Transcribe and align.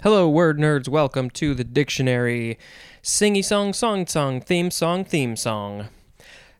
Hello, 0.00 0.28
word 0.28 0.58
nerds. 0.58 0.88
Welcome 0.88 1.28
to 1.30 1.54
the 1.54 1.64
dictionary. 1.64 2.56
Singy 3.02 3.44
song, 3.44 3.72
song 3.72 4.06
song, 4.06 4.40
theme 4.40 4.70
song, 4.70 5.04
theme 5.04 5.34
song. 5.34 5.88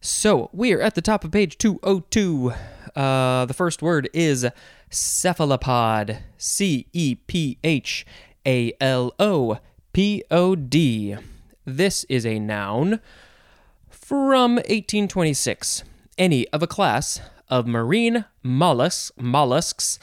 So, 0.00 0.50
we're 0.52 0.80
at 0.80 0.96
the 0.96 1.00
top 1.00 1.22
of 1.22 1.30
page 1.30 1.56
202. 1.56 2.52
Uh, 2.96 3.44
the 3.44 3.54
first 3.54 3.80
word 3.80 4.10
is 4.12 4.44
cephalopod. 4.90 6.18
C 6.36 6.88
E 6.92 7.14
P 7.14 7.58
H 7.62 8.04
A 8.44 8.72
L 8.80 9.14
O 9.20 9.58
P 9.92 10.24
O 10.32 10.56
D. 10.56 11.16
This 11.64 12.02
is 12.08 12.26
a 12.26 12.40
noun 12.40 12.98
from 13.88 14.56
1826. 14.56 15.84
Any 16.18 16.48
of 16.48 16.60
a 16.60 16.66
class 16.66 17.20
of 17.48 17.68
marine 17.68 18.24
mollusks, 18.42 19.12
mollusks 19.16 20.00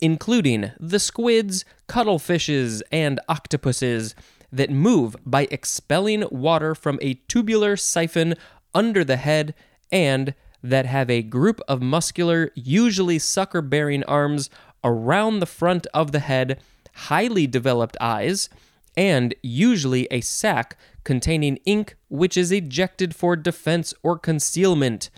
including 0.00 0.72
the 0.78 0.98
squids, 0.98 1.64
cuttlefishes, 1.88 2.82
and 2.92 3.20
octopuses 3.28 4.14
that 4.52 4.70
move 4.70 5.16
by 5.24 5.48
expelling 5.50 6.24
water 6.30 6.74
from 6.74 6.98
a 7.02 7.14
tubular 7.28 7.76
siphon 7.76 8.34
under 8.74 9.04
the 9.04 9.16
head 9.16 9.54
and 9.90 10.34
that 10.62 10.86
have 10.86 11.10
a 11.10 11.22
group 11.22 11.60
of 11.68 11.80
muscular, 11.80 12.50
usually 12.54 13.18
sucker 13.18 13.62
bearing 13.62 14.04
arms 14.04 14.50
around 14.82 15.40
the 15.40 15.46
front 15.46 15.86
of 15.94 16.12
the 16.12 16.20
head, 16.20 16.60
highly 16.94 17.46
developed 17.46 17.96
eyes, 18.00 18.48
and 18.96 19.34
usually 19.42 20.06
a 20.10 20.20
sac 20.20 20.76
containing 21.04 21.56
ink 21.64 21.96
which 22.08 22.36
is 22.36 22.50
ejected 22.50 23.14
for 23.14 23.36
defense 23.36 23.92
or 24.02 24.18
concealment. 24.18 25.10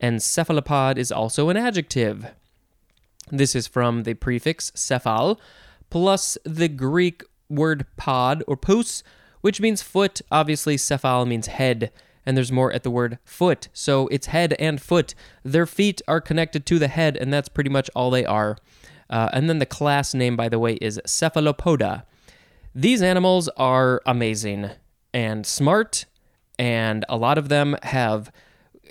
And 0.00 0.22
cephalopod 0.22 0.98
is 0.98 1.12
also 1.12 1.48
an 1.48 1.56
adjective. 1.56 2.32
This 3.30 3.54
is 3.54 3.66
from 3.66 4.02
the 4.02 4.14
prefix 4.14 4.70
cephal 4.72 5.38
plus 5.90 6.36
the 6.44 6.68
Greek 6.68 7.22
word 7.48 7.86
pod 7.96 8.42
or 8.46 8.56
pous, 8.56 9.02
which 9.40 9.60
means 9.60 9.82
foot. 9.82 10.20
Obviously, 10.30 10.76
cephal 10.76 11.26
means 11.26 11.46
head, 11.46 11.90
and 12.26 12.36
there's 12.36 12.52
more 12.52 12.72
at 12.72 12.82
the 12.82 12.90
word 12.90 13.18
foot. 13.24 13.68
So 13.72 14.08
it's 14.08 14.26
head 14.26 14.54
and 14.58 14.80
foot. 14.80 15.14
Their 15.42 15.66
feet 15.66 16.02
are 16.08 16.20
connected 16.20 16.66
to 16.66 16.78
the 16.78 16.88
head, 16.88 17.16
and 17.16 17.32
that's 17.32 17.48
pretty 17.48 17.70
much 17.70 17.90
all 17.94 18.10
they 18.10 18.24
are. 18.24 18.58
Uh, 19.08 19.28
and 19.32 19.48
then 19.48 19.58
the 19.58 19.66
class 19.66 20.14
name, 20.14 20.36
by 20.36 20.48
the 20.48 20.58
way, 20.58 20.74
is 20.74 21.00
Cephalopoda. 21.06 22.04
These 22.74 23.02
animals 23.02 23.48
are 23.56 24.02
amazing 24.04 24.70
and 25.12 25.46
smart, 25.46 26.06
and 26.58 27.04
a 27.08 27.16
lot 27.16 27.38
of 27.38 27.48
them 27.48 27.76
have 27.84 28.32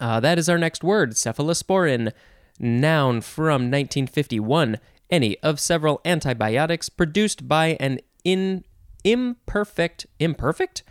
Uh, 0.00 0.20
that 0.20 0.38
is 0.38 0.48
our 0.48 0.56
next 0.56 0.82
word, 0.82 1.12
cephalosporin, 1.12 2.12
noun 2.58 3.20
from 3.20 3.70
1951. 3.70 4.78
Any 5.10 5.38
of 5.40 5.60
several 5.60 6.00
antibiotics 6.06 6.88
produced 6.88 7.46
by 7.46 7.76
an 7.78 8.00
in 8.24 8.64
imperfect 9.04 10.06
imperfect 10.18 10.82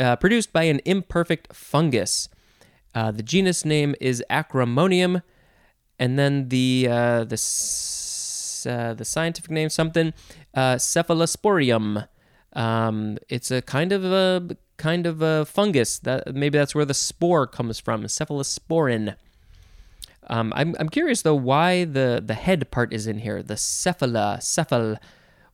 uh, 0.00 0.16
produced 0.16 0.52
by 0.52 0.64
an 0.64 0.80
imperfect 0.84 1.54
fungus. 1.54 2.28
Uh, 2.92 3.12
the 3.12 3.22
genus 3.22 3.64
name 3.64 3.94
is 4.00 4.24
Acremonium, 4.28 5.22
and 6.00 6.18
then 6.18 6.48
the 6.48 6.88
uh, 6.90 7.22
the 7.22 7.36
uh, 8.66 8.94
the 8.94 9.04
scientific 9.04 9.52
name 9.52 9.70
something 9.70 10.12
uh, 10.54 10.74
Cephalosporium. 10.74 12.08
Um, 12.54 13.18
it's 13.28 13.52
a 13.52 13.62
kind 13.62 13.92
of 13.92 14.04
a 14.04 14.56
kind 14.82 15.06
of 15.06 15.22
a 15.22 15.44
fungus. 15.44 16.00
That 16.00 16.34
maybe 16.34 16.58
that's 16.58 16.74
where 16.74 16.84
the 16.84 16.92
spore 16.92 17.46
comes 17.46 17.78
from, 17.78 18.02
cephalosporin. 18.04 19.14
Um, 20.26 20.52
I'm 20.56 20.74
I'm 20.80 20.88
curious 20.88 21.22
though 21.22 21.36
why 21.36 21.84
the 21.84 22.20
the 22.24 22.34
head 22.34 22.70
part 22.72 22.92
is 22.92 23.06
in 23.06 23.18
here. 23.18 23.42
The 23.42 23.54
cephala 23.54 24.38
cephal. 24.38 24.98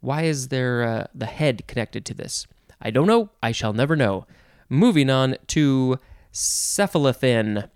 Why 0.01 0.23
is 0.23 0.49
there 0.49 0.83
uh, 0.83 1.07
the 1.15 1.27
head 1.27 1.67
connected 1.67 2.07
to 2.07 2.15
this? 2.15 2.47
I 2.81 2.91
don't 2.91 3.07
know. 3.07 3.31
I 3.43 3.53
shall 3.53 3.75
never 3.75 3.97
know. 3.97 4.27
Moving 4.71 5.11
on 5.11 5.37
to 5.49 5.99
cephalothin, 6.33 7.69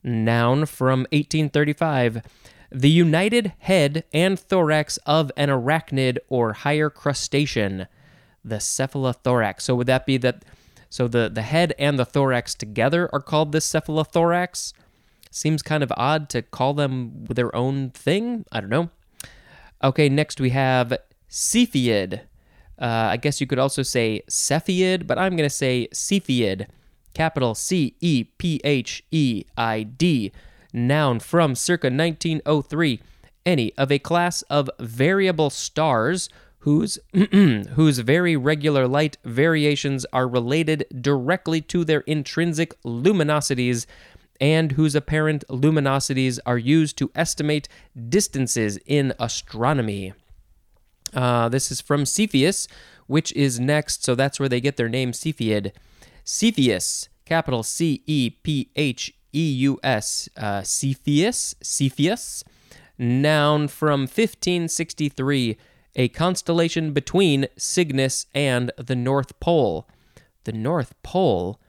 noun 0.03 0.67
from 0.67 1.01
1835 1.13 2.23
the 2.71 2.91
united 2.91 3.53
head 3.61 4.05
and 4.13 4.39
thorax 4.39 4.99
of 4.99 5.33
an 5.37 5.49
arachnid 5.49 6.19
or 6.29 6.53
higher 6.53 6.91
crustacean, 6.91 7.87
the 8.45 8.57
cephalothorax. 8.57 9.63
So 9.63 9.75
would 9.75 9.87
that 9.87 10.07
be 10.07 10.17
that? 10.19 10.45
So 10.91 11.09
the 11.09 11.29
the 11.29 11.43
head 11.43 11.75
and 11.79 11.99
the 11.99 12.05
thorax 12.05 12.55
together 12.55 13.09
are 13.13 13.21
called 13.21 13.53
the 13.53 13.59
cephalothorax. 13.59 14.73
Seems 15.31 15.63
kind 15.63 15.83
of 15.83 15.93
odd 15.97 16.29
to 16.31 16.43
call 16.43 16.75
them 16.75 17.27
their 17.27 17.55
own 17.55 17.91
thing. 17.91 18.45
I 18.51 18.61
don't 18.61 18.71
know. 18.71 18.91
Okay, 19.83 20.09
next 20.09 20.41
we 20.41 20.51
have 20.51 20.97
cepheid. 21.31 22.21
Uh, 22.81 23.09
I 23.11 23.17
guess 23.17 23.41
you 23.41 23.47
could 23.47 23.59
also 23.59 23.83
say 23.83 24.23
cepheid, 24.29 25.07
but 25.07 25.19
I'm 25.19 25.37
going 25.37 25.49
to 25.49 25.55
say 25.55 25.89
cepheid. 25.93 26.67
Capital 27.15 27.55
C 27.55 27.97
E 28.01 28.25
P 28.25 28.61
H 28.65 29.03
E 29.11 29.45
I 29.57 29.83
D 29.83 30.33
noun 30.73 31.21
from 31.21 31.55
circa 31.55 31.87
1903, 31.87 33.01
any 33.47 33.73
of 33.77 33.91
a 33.91 33.99
class 33.99 34.43
of 34.43 34.71
variable 34.79 35.51
stars 35.51 36.29
whose 36.61 36.99
whose 37.13 37.99
very 38.01 38.37
regular 38.37 38.87
light 38.87 39.17
variations 39.25 40.05
are 40.13 40.29
related 40.29 40.85
directly 41.01 41.61
to 41.61 41.85
their 41.85 42.01
intrinsic 42.01 42.81
luminosities 42.83 43.87
and 44.41 44.73
whose 44.73 44.95
apparent 44.95 45.45
luminosities 45.49 46.39
are 46.47 46.59
used 46.59 46.97
to 46.99 47.11
estimate 47.15 47.69
distances 48.09 48.79
in 48.87 49.13
astronomy. 49.19 50.13
Uh, 51.13 51.49
this 51.49 51.71
is 51.73 51.81
from 51.81 52.05
Cepheus, 52.05 52.69
which 53.07 53.33
is 53.33 53.59
next, 53.59 54.05
so 54.05 54.15
that's 54.15 54.39
where 54.39 54.49
they 54.49 54.61
get 54.61 54.77
their 54.77 54.89
name 54.89 55.13
Cepheid. 55.13 55.73
Cepheus, 56.25 57.09
capital 57.25 57.63
C 57.63 58.03
E 58.07 58.31
P 58.31 58.71
H 58.77 59.15
E-U-S, 59.33 60.29
uh, 60.37 60.63
Cepheus, 60.63 61.55
Cepheus, 61.63 62.45
noun 62.99 63.69
from 63.69 64.03
1563, 64.03 65.57
a 65.97 66.09
constellation 66.09 66.93
between 66.93 67.47
Cygnus 67.57 68.27
and 68.35 68.71
the 68.77 68.97
North 68.97 69.39
Pole. 69.41 69.89
The 70.45 70.53
North 70.53 70.95
Pole? 71.03 71.61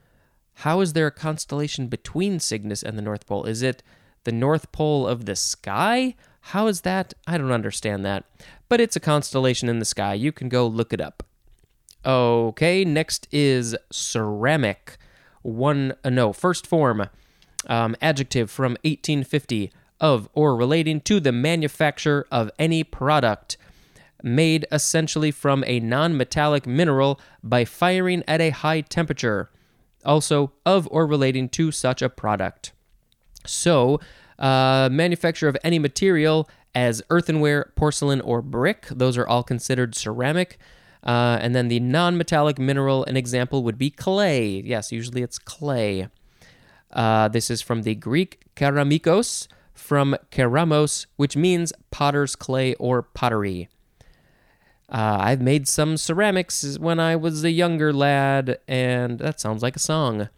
How 0.55 0.81
is 0.81 0.93
there 0.93 1.07
a 1.07 1.11
constellation 1.11 1.87
between 1.87 2.39
Cygnus 2.39 2.83
and 2.83 2.97
the 2.97 3.01
North 3.01 3.25
Pole? 3.25 3.45
Is 3.45 3.61
it 3.61 3.81
the 4.23 4.31
North 4.31 4.71
Pole 4.71 5.07
of 5.07 5.25
the 5.25 5.35
sky? 5.35 6.15
How 6.41 6.67
is 6.67 6.81
that? 6.81 7.13
I 7.27 7.37
don't 7.37 7.51
understand 7.51 8.05
that. 8.05 8.25
But 8.67 8.81
it's 8.81 8.95
a 8.95 9.01
constellation 9.01 9.69
in 9.69 9.79
the 9.79 9.85
sky. 9.85 10.13
You 10.13 10.31
can 10.31 10.49
go 10.49 10.67
look 10.67 10.93
it 10.93 11.01
up. 11.01 11.23
Okay, 12.05 12.85
next 12.85 13.27
is 13.31 13.75
ceramic. 13.91 14.97
One, 15.41 15.93
uh, 16.03 16.09
no, 16.09 16.33
first 16.33 16.67
form 16.67 17.09
um, 17.69 17.95
adjective 18.01 18.51
from 18.51 18.73
1850 18.83 19.71
of 20.01 20.27
or 20.33 20.55
relating 20.55 20.99
to 21.01 21.21
the 21.21 21.31
manufacture 21.31 22.25
of 22.31 22.51
any 22.59 22.83
product 22.83 23.55
made 24.21 24.65
essentially 24.71 25.31
from 25.31 25.63
a 25.65 25.79
non 25.79 26.17
metallic 26.17 26.67
mineral 26.67 27.19
by 27.41 27.63
firing 27.63 28.21
at 28.27 28.41
a 28.41 28.49
high 28.49 28.81
temperature, 28.81 29.49
also 30.03 30.51
of 30.65 30.87
or 30.91 31.07
relating 31.07 31.47
to 31.47 31.71
such 31.71 32.01
a 32.01 32.09
product. 32.09 32.73
So, 33.45 34.01
Uh, 34.39 34.87
manufacture 34.89 35.49
of 35.49 35.57
any 35.65 35.77
material 35.77 36.49
as 36.73 37.01
earthenware, 37.09 37.73
porcelain, 37.75 38.21
or 38.21 38.41
brick. 38.41 38.87
Those 38.89 39.17
are 39.17 39.27
all 39.27 39.43
considered 39.43 39.95
ceramic. 39.95 40.57
Uh, 41.03 41.37
and 41.41 41.53
then 41.53 41.67
the 41.67 41.81
non 41.81 42.17
metallic 42.17 42.57
mineral, 42.57 43.03
an 43.05 43.17
example 43.17 43.63
would 43.63 43.77
be 43.77 43.89
clay. 43.89 44.61
Yes, 44.61 44.91
usually 44.93 45.23
it's 45.23 45.37
clay. 45.37 46.07
Uh, 46.91 47.27
this 47.27 47.49
is 47.49 47.61
from 47.61 47.83
the 47.83 47.95
Greek 47.95 48.39
keramikos, 48.55 49.47
from 49.73 50.15
keramos, 50.31 51.05
which 51.15 51.35
means 51.35 51.73
potter's 51.91 52.35
clay 52.35 52.73
or 52.75 53.01
pottery. 53.01 53.69
Uh, 54.91 55.17
I've 55.21 55.41
made 55.41 55.67
some 55.67 55.97
ceramics 55.97 56.79
when 56.79 56.99
I 56.99 57.15
was 57.15 57.43
a 57.43 57.51
younger 57.51 57.93
lad, 57.93 58.57
and 58.67 59.19
that 59.19 59.39
sounds 59.39 59.61
like 59.61 59.75
a 59.75 59.79
song. 59.79 60.29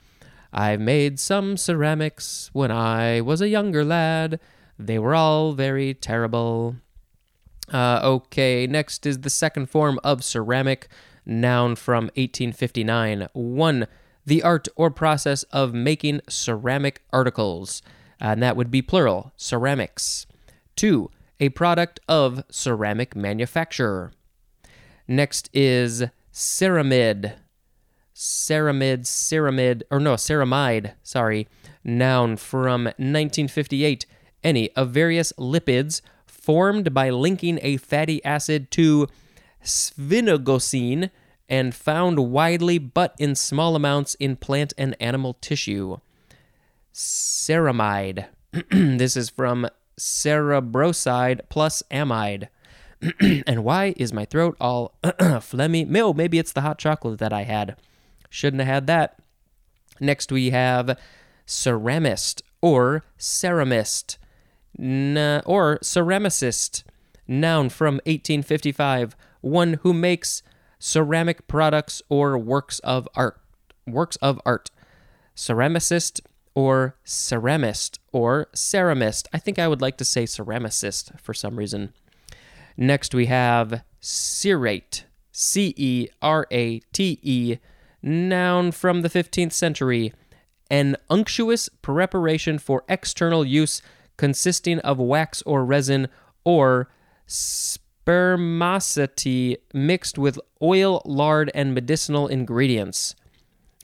I've 0.52 0.82
made 0.82 1.20
some 1.20 1.56
ceramics 1.56 2.50
when 2.52 2.72
I 2.72 3.22
was 3.22 3.42
a 3.42 3.48
younger 3.48 3.86
lad. 3.86 4.40
They 4.78 5.00
were 5.00 5.16
all 5.16 5.54
very 5.54 5.94
terrible. 5.94 6.76
Uh, 7.72 8.02
okay, 8.04 8.68
next 8.68 9.06
is 9.06 9.20
the 9.20 9.30
second 9.30 9.70
form 9.70 10.00
of 10.04 10.24
ceramic, 10.24 10.90
noun 11.26 11.78
from 11.78 12.06
1859. 12.16 13.30
1. 13.32 13.88
The 14.26 14.44
art 14.44 14.68
or 14.76 14.92
process 14.92 15.44
of 15.44 15.74
making 15.74 16.22
ceramic 16.30 17.02
articles, 17.12 17.82
and 18.20 18.42
that 18.44 18.56
would 18.56 18.70
be 18.70 18.82
plural, 18.82 19.32
ceramics. 19.36 20.26
2. 20.76 21.10
A 21.40 21.50
product 21.50 22.00
of 22.08 22.44
ceramic 22.52 23.16
manufacture. 23.16 24.12
Next 25.08 25.50
is 25.54 26.04
ceramide. 26.32 27.34
Ceramide, 28.14 29.02
ceramide, 29.02 29.82
or 29.90 30.00
no, 30.00 30.14
ceramide, 30.14 30.94
sorry, 31.02 31.48
noun 31.84 32.38
from 32.38 32.84
1958. 32.84 34.06
Any 34.44 34.72
of 34.74 34.92
various 34.92 35.34
lipids 35.34 36.02
formed 36.26 36.94
by 36.94 37.10
linking 37.10 37.60
a 37.62 37.78
fatty 37.78 38.24
acid 38.24 38.72
to 38.72 39.08
sphingosine 39.64 41.10
and 41.50 41.76
found 41.76 42.32
widely 42.32 42.78
but 42.78 43.16
in 43.18 43.36
small 43.36 43.76
amounts 43.76 44.16
in 44.16 44.36
plant 44.36 44.74
and 44.78 44.96
animal 45.00 45.34
tissue. 45.42 45.98
Ceramide. 46.94 48.28
this 48.72 49.16
is 49.16 49.30
from 49.30 49.68
cerebroside 50.00 51.42
plus 51.50 51.84
amide. 51.92 52.48
and 53.48 53.64
why 53.64 53.94
is 53.98 54.14
my 54.14 54.26
throat 54.26 54.56
all 54.60 54.96
phlegmy? 55.04 55.98
Oh, 55.98 56.14
maybe 56.14 56.38
it's 56.40 56.54
the 56.54 56.62
hot 56.62 56.78
chocolate 56.78 57.20
that 57.20 57.34
I 57.34 57.44
had. 57.44 57.76
Shouldn't 58.30 58.62
have 58.62 58.74
had 58.74 58.88
that. 58.88 59.20
Next, 60.00 60.32
we 60.32 60.52
have 60.52 60.98
ceramist 61.48 62.42
or 62.62 63.04
ceramist 63.18 64.18
n- 64.78 65.42
or 65.46 65.80
ceramicist, 65.80 66.84
noun 67.28 67.70
from 67.70 67.96
1855, 68.06 69.16
one 69.42 69.74
who 69.82 69.94
makes 69.94 70.44
ceramic 70.82 71.48
products 71.48 72.02
or 72.10 72.38
works 72.38 72.80
of 72.80 73.08
art. 73.16 73.40
Works 73.88 74.16
of 74.18 74.42
art. 74.46 74.72
Ceramicist 75.36 76.22
or 76.56 76.98
ceramist 77.06 78.00
or 78.12 78.48
ceramist. 78.54 79.28
I 79.32 79.38
think 79.38 79.60
I 79.60 79.68
would 79.68 79.82
like 79.82 79.98
to 79.98 80.06
say 80.06 80.24
ceramicist 80.24 81.20
for 81.22 81.34
some 81.34 81.56
reason. 81.56 81.94
Next, 82.76 83.14
we 83.14 83.28
have 83.28 83.84
cerate, 84.02 85.04
C 85.32 85.74
E 85.78 86.08
R 86.22 86.48
A 86.52 86.80
T 86.92 87.20
E, 87.22 87.58
noun 88.02 88.72
from 88.72 89.02
the 89.02 89.10
15th 89.10 89.54
century, 89.54 90.14
an 90.70 90.98
unctuous 91.10 91.70
preparation 91.82 92.58
for 92.58 92.84
external 92.90 93.46
use 93.46 93.82
consisting 94.18 94.80
of 94.80 94.98
wax 94.98 95.42
or 95.44 95.64
resin 95.64 96.08
or 96.44 96.90
spermaceti 98.04 99.58
mixed 99.74 100.18
with 100.18 100.40
oil, 100.62 101.02
lard, 101.06 101.52
and 101.54 101.74
medicinal 101.74 102.28
ingredients. 102.28 103.16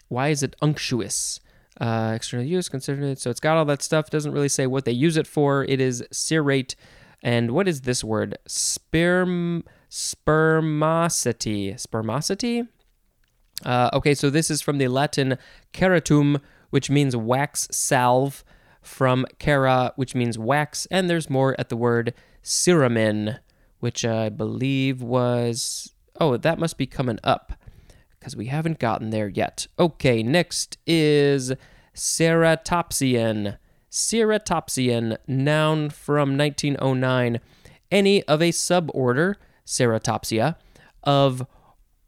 Why 0.07 0.29
is 0.29 0.43
it 0.43 0.55
unctuous? 0.61 1.39
Uh, 1.79 2.13
external 2.15 2.45
use, 2.45 2.69
considered 2.69 3.03
it. 3.03 3.19
So 3.19 3.29
it's 3.29 3.39
got 3.39 3.57
all 3.57 3.65
that 3.65 3.83
stuff. 3.83 4.09
Doesn't 4.09 4.31
really 4.31 4.49
say 4.49 4.65
what 4.65 4.85
they 4.85 4.91
use 4.91 5.17
it 5.17 5.27
for. 5.27 5.63
It 5.65 5.79
is 5.79 6.03
cerate 6.11 6.75
and 7.23 7.51
what 7.51 7.67
is 7.67 7.81
this 7.81 8.03
word? 8.03 8.37
Sperm 8.47 9.63
spermaceti. 9.89 11.73
Spermaceti? 11.73 12.67
Uh, 13.65 13.89
okay, 13.93 14.13
so 14.13 14.29
this 14.29 14.51
is 14.51 14.61
from 14.61 14.77
the 14.77 14.87
Latin 14.87 15.37
ceratum, 15.73 16.41
which 16.69 16.89
means 16.89 17.15
wax 17.15 17.67
salve, 17.71 18.43
from 18.81 19.25
cera, 19.41 19.93
which 19.95 20.15
means 20.15 20.37
wax, 20.37 20.85
and 20.91 21.09
there's 21.09 21.29
more 21.29 21.55
at 21.59 21.69
the 21.69 21.75
word 21.75 22.13
cerumen, 22.43 23.39
which 23.79 24.05
I 24.05 24.29
believe 24.29 25.01
was. 25.01 25.93
Oh, 26.19 26.37
that 26.37 26.59
must 26.59 26.77
be 26.77 26.87
coming 26.87 27.19
up 27.23 27.53
because 28.19 28.35
we 28.35 28.47
haven't 28.47 28.79
gotten 28.79 29.11
there 29.11 29.27
yet. 29.27 29.67
Okay, 29.77 30.23
next 30.23 30.77
is 30.87 31.53
ceratopsian. 31.95 33.57
Ceratopsian, 33.89 35.17
noun 35.27 35.89
from 35.89 36.37
1909, 36.37 37.39
any 37.91 38.23
of 38.23 38.41
a 38.41 38.51
suborder, 38.51 39.35
Ceratopsia, 39.65 40.55
of 41.03 41.47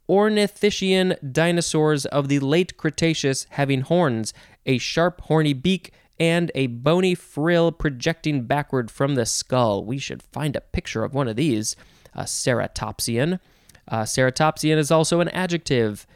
ornithischian 0.08 1.16
dinosaurs 1.32 2.04
of 2.06 2.28
the 2.28 2.38
late 2.40 2.76
Cretaceous 2.76 3.46
having 3.50 3.80
horns, 3.80 4.34
a 4.66 4.78
sharp 4.78 5.20
horny 5.22 5.52
beak, 5.52 5.92
and 6.20 6.52
a 6.54 6.66
bony 6.66 7.14
frill 7.14 7.72
projecting 7.72 8.42
backward 8.42 8.90
from 8.90 9.14
the 9.14 9.24
skull. 9.24 9.82
We 9.82 9.98
should 9.98 10.22
find 10.22 10.54
a 10.54 10.60
picture 10.60 11.02
of 11.02 11.14
one 11.14 11.26
of 11.26 11.36
these. 11.36 11.74
A 12.14 12.24
ceratopsian. 12.24 13.40
Uh, 13.88 14.02
ceratopsian 14.02 14.76
is 14.76 14.90
also 14.90 15.20
an 15.20 15.30
adjective. 15.30 16.06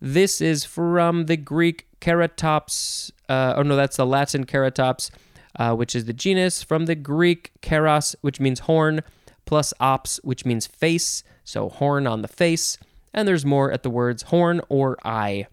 This 0.00 0.42
is 0.42 0.64
from 0.64 1.26
the 1.26 1.38
Greek 1.38 1.86
keratops. 2.00 3.10
Uh, 3.28 3.54
oh 3.56 3.62
no, 3.62 3.76
that's 3.76 3.96
the 3.96 4.06
Latin 4.06 4.44
keratops, 4.44 5.10
uh, 5.56 5.74
which 5.74 5.96
is 5.96 6.04
the 6.04 6.12
genus 6.12 6.62
from 6.62 6.84
the 6.84 6.94
Greek 6.94 7.52
keros, 7.62 8.14
which 8.20 8.40
means 8.40 8.60
horn, 8.60 9.00
plus 9.46 9.72
ops, 9.80 10.20
which 10.22 10.44
means 10.44 10.66
face. 10.66 11.24
So 11.44 11.70
horn 11.70 12.06
on 12.06 12.22
the 12.22 12.28
face. 12.28 12.76
And 13.14 13.26
there's 13.26 13.46
more 13.46 13.72
at 13.72 13.82
the 13.82 13.90
words 13.90 14.24
horn 14.24 14.60
or 14.68 14.98
eye. 15.02 15.46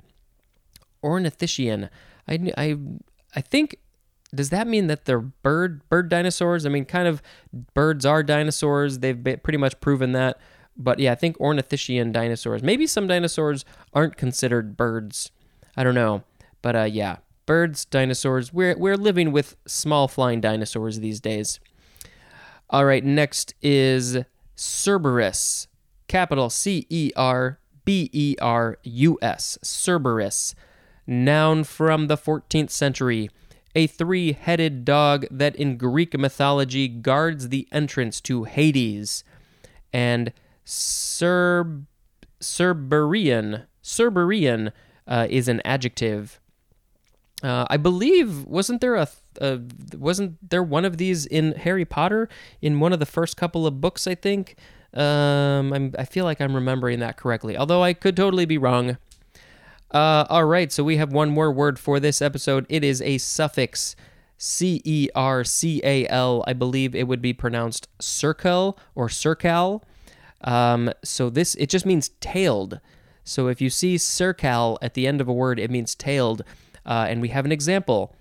Ornithischian. 1.03 1.89
I, 2.27 2.51
I, 2.57 2.77
I 3.35 3.41
think 3.41 3.77
does 4.33 4.49
that 4.49 4.67
mean 4.67 4.87
that 4.87 5.05
they're 5.05 5.19
bird 5.19 5.87
bird 5.89 6.09
dinosaurs? 6.09 6.65
I 6.65 6.69
mean, 6.69 6.85
kind 6.85 7.07
of 7.07 7.21
birds 7.73 8.05
are 8.05 8.23
dinosaurs. 8.23 8.99
They've 8.99 9.23
pretty 9.23 9.57
much 9.57 9.79
proven 9.79 10.11
that. 10.13 10.39
But 10.75 10.99
yeah, 10.99 11.11
I 11.11 11.15
think 11.15 11.37
ornithischian 11.37 12.11
dinosaurs. 12.11 12.61
Maybe 12.61 12.85
some 12.85 13.07
dinosaurs 13.07 13.65
aren't 13.93 14.17
considered 14.17 14.77
birds. 14.77 15.31
I 15.75 15.83
don't 15.83 15.95
know. 15.95 16.23
But 16.61 16.75
uh, 16.75 16.83
yeah, 16.83 17.17
birds, 17.45 17.85
dinosaurs. 17.85 18.53
We're 18.53 18.77
we're 18.77 18.97
living 18.97 19.31
with 19.31 19.55
small 19.65 20.07
flying 20.07 20.41
dinosaurs 20.41 20.99
these 20.99 21.19
days. 21.19 21.59
All 22.69 22.85
right, 22.85 23.03
next 23.03 23.55
is 23.61 24.17
Cerberus, 24.55 25.67
capital 26.07 26.49
C 26.49 26.85
E 26.89 27.11
R 27.15 27.59
B 27.85 28.09
E 28.11 28.35
R 28.41 28.77
U 28.83 29.17
S. 29.21 29.57
Cerberus, 29.63 30.53
noun 31.07 31.63
from 31.63 32.07
the 32.07 32.17
14th 32.17 32.69
century. 32.69 33.29
A 33.75 33.87
three 33.87 34.33
headed 34.33 34.85
dog 34.85 35.25
that 35.31 35.55
in 35.55 35.77
Greek 35.77 36.17
mythology 36.17 36.87
guards 36.87 37.49
the 37.49 37.67
entrance 37.71 38.19
to 38.21 38.43
Hades. 38.43 39.23
And 39.93 40.33
Cerb- 40.65 41.85
Cerberian, 42.41 43.65
Cerberian 43.83 44.71
uh, 45.07 45.27
is 45.29 45.47
an 45.47 45.61
adjective. 45.63 46.39
Uh, 47.43 47.65
I 47.69 47.77
believe 47.77 48.45
wasn't 48.45 48.81
there 48.81 48.95
a, 48.95 49.07
a 49.39 49.59
wasn't 49.95 50.49
there 50.49 50.63
one 50.63 50.85
of 50.85 50.97
these 50.97 51.25
in 51.25 51.53
Harry 51.53 51.85
Potter 51.85 52.27
in 52.61 52.79
one 52.79 52.93
of 52.93 52.99
the 52.99 53.05
first 53.05 53.37
couple 53.37 53.67
of 53.67 53.79
books? 53.79 54.07
I 54.07 54.15
think. 54.15 54.55
Um, 54.93 55.93
I 55.99 56.05
feel 56.05 56.25
like 56.25 56.41
I'm 56.41 56.55
remembering 56.55 56.99
that 56.99 57.17
correctly, 57.17 57.55
although 57.57 57.83
I 57.83 57.93
could 57.93 58.17
totally 58.17 58.45
be 58.45 58.57
wrong. 58.57 58.97
Uh, 59.91 60.25
all 60.29 60.45
right, 60.45 60.71
so 60.71 60.83
we 60.83 60.97
have 60.97 61.13
one 61.13 61.29
more 61.29 61.51
word 61.51 61.79
for 61.79 61.99
this 61.99 62.21
episode. 62.21 62.65
It 62.69 62.83
is 62.83 63.01
a 63.01 63.17
suffix. 63.17 63.95
C 64.37 64.81
E 64.85 65.09
R 65.15 65.43
C 65.43 65.81
A 65.83 66.07
L. 66.07 66.43
I 66.47 66.53
believe 66.53 66.95
it 66.95 67.07
would 67.07 67.21
be 67.21 67.33
pronounced 67.33 67.87
circle 67.99 68.77
or 68.95 69.09
circal. 69.09 69.83
Um, 70.41 70.91
so 71.03 71.29
this 71.29 71.55
it 71.55 71.69
just 71.69 71.85
means 71.85 72.09
tailed. 72.21 72.79
So 73.23 73.47
if 73.47 73.59
you 73.59 73.69
see 73.69 73.97
circal 73.97 74.77
at 74.81 74.93
the 74.93 75.07
end 75.07 75.19
of 75.19 75.27
a 75.27 75.33
word, 75.33 75.59
it 75.59 75.71
means 75.71 75.95
tailed. 75.95 76.43
Uh, 76.85 77.07
and 77.09 77.21
we 77.21 77.29
have 77.29 77.45
an 77.45 77.51
example 77.51 78.15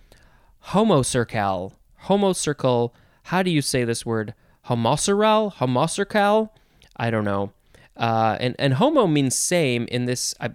homocercal. 0.69 1.73
Homocircle. 2.05 2.93
How 3.25 3.43
do 3.43 3.51
you 3.51 3.63
say 3.63 3.85
this 3.85 4.07
word? 4.07 4.35
Homoceral? 4.67 5.55
Homocircal? 5.55 6.51
I 6.97 7.11
don't 7.11 7.25
know. 7.25 7.53
Uh, 7.97 8.37
and, 8.41 8.55
and 8.59 8.75
homo 8.75 9.07
means 9.07 9.35
same 9.35 9.87
in 9.91 10.05
this. 10.05 10.35
I, 10.41 10.51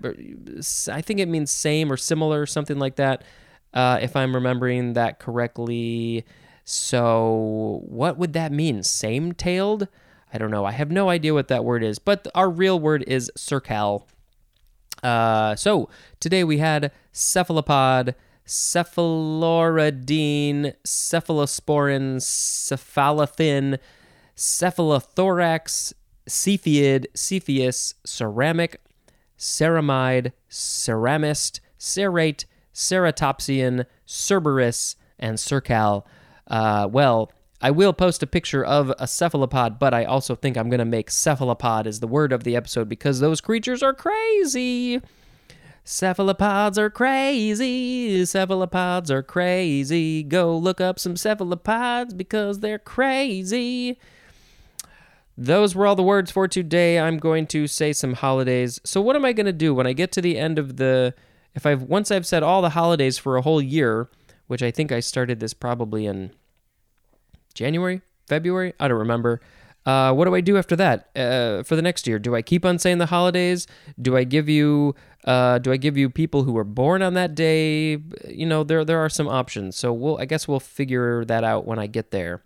I 0.92 1.02
think 1.02 1.20
it 1.20 1.28
means 1.28 1.52
same 1.52 1.92
or 1.92 1.98
similar, 1.98 2.46
something 2.46 2.78
like 2.78 2.98
that. 2.98 3.24
Uh, 3.74 3.98
if 4.02 4.16
I'm 4.16 4.36
remembering 4.36 4.94
that 4.94 5.20
correctly. 5.20 6.26
So, 6.64 7.82
what 7.86 8.18
would 8.18 8.34
that 8.34 8.52
mean? 8.52 8.84
Same 8.84 9.34
tailed? 9.34 9.88
I 10.34 10.38
don't 10.38 10.52
know. 10.52 10.66
I 10.66 10.72
have 10.72 10.92
no 10.92 11.10
idea 11.10 11.34
what 11.34 11.48
that 11.48 11.66
word 11.66 11.84
is, 11.84 11.98
but 12.00 12.28
our 12.36 12.50
real 12.50 12.80
word 12.80 13.04
is 13.08 13.32
cercal. 13.36 14.08
Uh, 15.04 15.56
so, 15.56 15.90
today 16.20 16.44
we 16.44 16.60
had 16.60 16.92
cephalopod, 17.12 18.14
cephaloridine, 18.46 20.76
cephalosporin, 20.86 22.18
cephalothin, 22.18 23.80
cephalothorax, 24.36 25.94
cepheid, 26.32 27.06
cepheus, 27.14 27.94
ceramic, 28.06 28.82
ceramide, 29.38 30.32
ceramist, 30.50 31.60
cerate, 31.78 32.46
ceratopsian, 32.74 33.86
cerberus, 34.06 34.96
and 35.20 35.40
cercal. 35.40 36.08
Uh, 36.48 36.88
well, 36.90 37.32
I 37.62 37.72
will 37.72 37.94
post 37.94 38.24
a 38.24 38.28
picture 38.28 38.64
of 38.64 38.92
a 38.98 39.08
cephalopod, 39.08 39.78
but 39.78 39.94
I 39.94 40.06
also 40.06 40.36
think 40.36 40.58
I'm 40.58 40.70
going 40.70 40.80
to 40.80 40.86
make 40.86 41.12
cephalopod 41.12 41.86
as 41.86 42.00
the 42.00 42.08
word 42.08 42.32
of 42.32 42.44
the 42.44 42.56
episode 42.56 42.90
because 42.90 43.20
those 43.20 43.42
creatures 43.42 43.84
are 43.84 43.94
crazy. 43.94 45.02
Cephalopods 45.84 46.78
are 46.78 46.90
crazy. 46.90 48.26
Cephalopods 48.26 49.12
are 49.12 49.24
crazy. 49.24 50.24
Go 50.24 50.58
look 50.58 50.80
up 50.80 50.98
some 50.98 51.18
cephalopods 51.18 52.14
because 52.14 52.60
they're 52.60 52.80
crazy. 52.80 53.98
Those 55.38 55.76
were 55.76 55.88
all 55.88 55.96
the 55.96 56.04
words 56.04 56.32
for 56.32 56.48
today. 56.48 57.00
I'm 57.00 57.18
going 57.18 57.48
to 57.48 57.68
say 57.68 57.94
some 57.94 58.14
holidays. 58.14 58.80
So 58.84 59.02
what 59.02 59.16
am 59.16 59.26
I 59.26 59.34
going 59.34 59.46
to 59.46 59.54
do 59.54 59.74
when 59.74 59.88
I 59.88 59.94
get 59.94 60.12
to 60.14 60.22
the 60.22 60.38
end 60.38 60.60
of 60.60 60.78
the 60.78 61.14
if 61.54 61.66
I've 61.66 61.84
once 61.84 62.12
I've 62.12 62.26
said 62.26 62.44
all 62.44 62.62
the 62.62 62.70
holidays 62.70 63.18
for 63.18 63.38
a 63.38 63.42
whole 63.42 63.62
year, 63.62 64.10
which 64.48 64.64
I 64.64 64.72
think 64.72 64.92
I 64.92 65.00
started 65.00 65.40
this 65.40 65.54
probably 65.54 66.06
in 66.06 66.32
January, 67.54 68.02
February, 68.28 68.74
I 68.80 68.88
don't 68.88 69.00
remember. 69.00 69.42
Uh, 69.84 70.14
what 70.14 70.26
do 70.26 70.36
I 70.36 70.42
do 70.42 70.58
after 70.58 70.76
that 70.76 71.10
uh, 71.16 71.64
for 71.64 71.76
the 71.76 71.82
next 71.82 72.06
year? 72.06 72.20
Do 72.20 72.36
I 72.36 72.44
keep 72.44 72.64
on 72.64 72.78
saying 72.78 73.00
the 73.00 73.08
holidays? 73.08 73.66
Do 74.00 74.16
I 74.16 74.24
give 74.24 74.48
you 74.48 74.94
uh, 75.26 75.58
do 75.60 75.72
I 75.72 75.78
give 75.78 75.98
you 75.98 76.10
people 76.10 76.44
who 76.44 76.54
were 76.54 76.64
born 76.64 77.02
on 77.02 77.16
that 77.16 77.36
day? 77.36 77.98
You 78.28 78.46
know, 78.46 78.64
there 78.64 78.86
there 78.86 79.00
are 79.00 79.10
some 79.10 79.28
options. 79.28 79.76
So 79.76 79.92
we'll 79.92 80.18
I 80.20 80.26
guess 80.26 80.48
we'll 80.48 80.60
figure 80.60 81.26
that 81.26 81.44
out 81.44 81.66
when 81.66 81.80
I 81.80 81.88
get 81.88 82.12
there. 82.12 82.44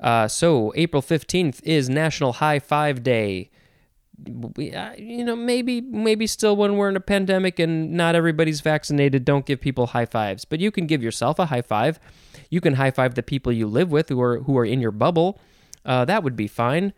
Uh, 0.00 0.28
so 0.28 0.72
April 0.76 1.02
fifteenth 1.02 1.60
is 1.64 1.88
National 1.88 2.34
High 2.34 2.58
Five 2.58 3.02
Day. 3.02 3.50
We, 4.26 4.72
uh, 4.72 4.94
you 4.96 5.24
know, 5.24 5.36
maybe 5.36 5.80
maybe 5.80 6.26
still 6.26 6.56
when 6.56 6.76
we're 6.76 6.88
in 6.88 6.96
a 6.96 7.00
pandemic 7.00 7.58
and 7.58 7.92
not 7.92 8.14
everybody's 8.14 8.60
vaccinated, 8.60 9.24
don't 9.24 9.46
give 9.46 9.60
people 9.60 9.88
high 9.88 10.06
fives. 10.06 10.44
But 10.44 10.60
you 10.60 10.70
can 10.70 10.86
give 10.86 11.02
yourself 11.02 11.38
a 11.38 11.46
high 11.46 11.62
five. 11.62 12.00
You 12.50 12.60
can 12.60 12.74
high 12.74 12.90
five 12.90 13.14
the 13.14 13.22
people 13.22 13.52
you 13.52 13.66
live 13.66 13.90
with 13.92 14.08
who 14.08 14.20
are 14.20 14.40
who 14.40 14.56
are 14.58 14.64
in 14.64 14.80
your 14.80 14.90
bubble. 14.90 15.40
Uh, 15.84 16.04
that 16.04 16.22
would 16.22 16.36
be 16.36 16.48
fine. 16.48 16.92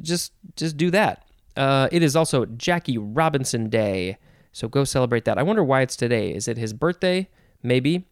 Just 0.00 0.32
just 0.56 0.76
do 0.76 0.90
that. 0.90 1.26
Uh, 1.56 1.88
it 1.92 2.02
is 2.02 2.16
also 2.16 2.46
Jackie 2.46 2.96
Robinson 2.96 3.68
Day, 3.68 4.16
so 4.52 4.68
go 4.68 4.84
celebrate 4.84 5.24
that. 5.26 5.36
I 5.36 5.42
wonder 5.42 5.64
why 5.64 5.82
it's 5.82 5.96
today. 5.96 6.32
Is 6.34 6.48
it 6.48 6.56
his 6.56 6.72
birthday? 6.72 7.28
Maybe. 7.62 8.06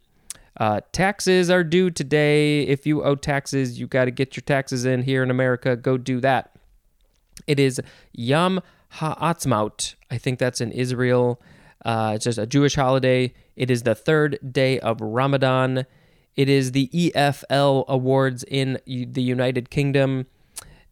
Uh, 0.58 0.80
taxes 0.92 1.50
are 1.50 1.62
due 1.62 1.90
today. 1.90 2.62
If 2.62 2.86
you 2.86 3.04
owe 3.04 3.14
taxes, 3.14 3.78
you 3.78 3.86
got 3.86 4.06
to 4.06 4.10
get 4.10 4.36
your 4.36 4.42
taxes 4.42 4.84
in 4.84 5.02
here 5.02 5.22
in 5.22 5.30
America. 5.30 5.76
Go 5.76 5.96
do 5.96 6.20
that. 6.20 6.52
It 7.46 7.60
is 7.60 7.80
Yom 8.12 8.60
Ha'atzmaut. 8.90 9.94
I 10.10 10.18
think 10.18 10.38
that's 10.38 10.60
in 10.60 10.72
Israel. 10.72 11.40
Uh, 11.84 12.12
it's 12.16 12.24
just 12.24 12.38
a 12.38 12.46
Jewish 12.46 12.74
holiday. 12.74 13.32
It 13.54 13.70
is 13.70 13.84
the 13.84 13.94
third 13.94 14.38
day 14.52 14.80
of 14.80 15.00
Ramadan. 15.00 15.86
It 16.34 16.48
is 16.48 16.72
the 16.72 16.88
EFL 16.88 17.86
Awards 17.88 18.44
in 18.44 18.78
the 18.86 19.22
United 19.22 19.70
Kingdom. 19.70 20.26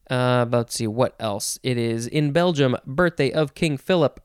Uh, 0.09 0.47
let's 0.49 0.75
see 0.75 0.87
what 0.87 1.17
else. 1.19 1.59
It 1.63 1.77
is 1.77 2.07
in 2.07 2.31
Belgium, 2.33 2.77
birthday 2.87 3.33
of 3.33 3.55
King 3.55 3.77
Philip. 3.77 4.21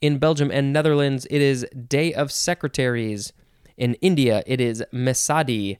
In 0.00 0.18
Belgium 0.18 0.50
and 0.50 0.72
Netherlands, 0.72 1.26
it 1.30 1.40
is 1.40 1.66
Day 1.88 2.12
of 2.12 2.30
Secretaries. 2.30 3.32
In 3.76 3.94
India, 3.94 4.42
it 4.46 4.60
is 4.60 4.82
Mesadi. 4.92 5.78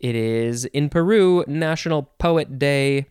It 0.00 0.14
is 0.14 0.64
in 0.66 0.88
Peru, 0.88 1.44
National 1.46 2.02
Poet 2.18 2.58
Day. 2.58 3.06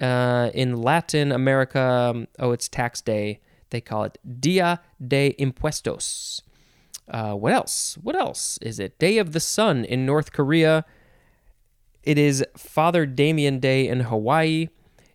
Uh, 0.00 0.50
in 0.52 0.82
Latin 0.82 1.30
America, 1.30 1.80
um, 1.80 2.26
oh, 2.40 2.50
it's 2.50 2.68
tax 2.68 3.00
day. 3.00 3.38
They 3.70 3.80
call 3.80 4.02
it 4.02 4.18
Dia 4.40 4.80
de 5.06 5.32
Impuestos. 5.38 6.42
Uh, 7.08 7.34
what 7.34 7.52
else? 7.52 7.96
What 8.02 8.16
else 8.16 8.58
is 8.62 8.80
it? 8.80 8.98
Day 8.98 9.18
of 9.18 9.32
the 9.32 9.38
Sun 9.38 9.84
in 9.84 10.04
North 10.04 10.32
Korea. 10.32 10.84
It 12.02 12.18
is 12.18 12.44
Father 12.56 13.06
Damien 13.06 13.60
Day 13.60 13.86
in 13.86 14.00
Hawaii. 14.00 14.68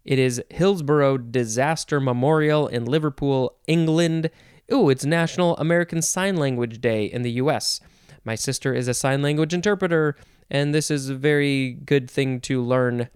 It 0.05 0.19
is 0.19 0.41
Hillsborough 0.49 1.17
Disaster 1.17 1.99
Memorial 1.99 2.67
in 2.67 2.85
Liverpool, 2.85 3.57
England. 3.67 4.29
Ooh, 4.71 4.89
it's 4.89 5.03
National 5.03 5.57
American 5.57 6.01
Sign 6.01 6.37
Language 6.37 6.79
Day 6.79 7.05
in 7.05 7.23
the 7.23 7.31
US. 7.31 7.81
My 8.27 8.35
sister 8.35 8.73
is 8.73 8.89
a 8.89 8.93
sign 8.93 9.21
language 9.21 9.53
interpreter, 9.53 10.17
and 10.51 10.75
this 10.75 10.91
is 10.91 11.07
a 11.07 11.15
very 11.15 11.71
good 11.71 12.11
thing 12.11 12.41
to 12.41 12.61
learn 12.61 13.07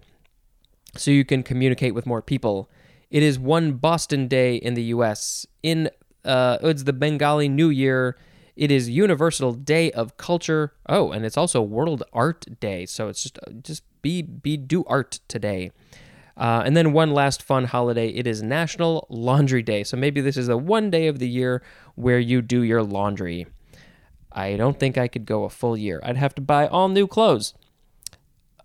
so 0.96 1.10
you 1.10 1.26
can 1.26 1.42
communicate 1.42 1.94
with 1.94 2.06
more 2.06 2.22
people. 2.22 2.70
It 3.10 3.22
is 3.22 3.38
one 3.38 3.74
Boston 3.74 4.26
Day 4.26 4.56
in 4.56 4.72
the 4.72 4.84
US. 4.84 5.46
In 5.62 5.90
uh, 6.24 6.56
it's 6.62 6.84
the 6.84 6.94
Bengali 6.94 7.46
New 7.46 7.68
Year. 7.68 8.16
It 8.56 8.70
is 8.70 8.88
Universal 8.88 9.52
Day 9.52 9.90
of 9.90 10.16
Culture. 10.16 10.72
Oh, 10.88 11.12
and 11.12 11.26
it's 11.26 11.36
also 11.36 11.60
World 11.60 12.02
Art 12.14 12.46
Day. 12.58 12.86
So 12.86 13.08
it's 13.08 13.22
just 13.22 13.38
just 13.62 13.82
be 14.00 14.22
be 14.22 14.56
do 14.56 14.82
art 14.86 15.20
today. 15.28 15.72
Uh, 16.38 16.62
and 16.64 16.74
then 16.74 16.94
one 16.94 17.12
last 17.12 17.42
fun 17.42 17.64
holiday. 17.64 18.08
It 18.08 18.26
is 18.26 18.42
National 18.42 19.06
Laundry 19.10 19.62
Day. 19.62 19.84
So 19.84 19.94
maybe 19.98 20.22
this 20.22 20.38
is 20.38 20.46
the 20.46 20.56
one 20.56 20.88
day 20.88 21.06
of 21.06 21.18
the 21.18 21.28
year 21.28 21.62
where 21.96 22.18
you 22.18 22.40
do 22.40 22.62
your 22.62 22.82
laundry. 22.82 23.46
I 24.34 24.56
don't 24.56 24.78
think 24.78 24.98
I 24.98 25.08
could 25.08 25.26
go 25.26 25.44
a 25.44 25.50
full 25.50 25.76
year. 25.76 26.00
I'd 26.02 26.16
have 26.16 26.34
to 26.36 26.42
buy 26.42 26.66
all 26.66 26.88
new 26.88 27.06
clothes. 27.06 27.54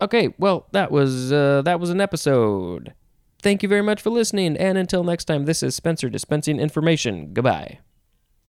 Okay, 0.00 0.34
well 0.38 0.66
that 0.72 0.90
was 0.90 1.32
uh, 1.32 1.62
that 1.62 1.80
was 1.80 1.90
an 1.90 2.00
episode. 2.00 2.94
Thank 3.40 3.62
you 3.62 3.68
very 3.68 3.82
much 3.82 4.02
for 4.02 4.10
listening, 4.10 4.56
and 4.56 4.76
until 4.76 5.04
next 5.04 5.26
time, 5.26 5.44
this 5.44 5.62
is 5.62 5.74
Spencer 5.74 6.08
dispensing 6.08 6.58
information. 6.58 7.32
Goodbye. 7.32 7.78